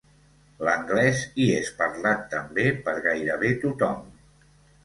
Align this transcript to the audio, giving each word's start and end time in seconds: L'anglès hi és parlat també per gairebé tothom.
L'anglès 0.67 1.19
hi 1.43 1.45
és 1.57 1.69
parlat 1.81 2.25
també 2.33 2.65
per 2.89 2.97
gairebé 3.09 3.53
tothom. 3.67 4.05